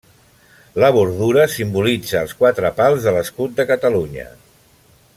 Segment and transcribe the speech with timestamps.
[0.83, 4.29] La bordura simbolitza els quatre pals de l'escut de Catalunya.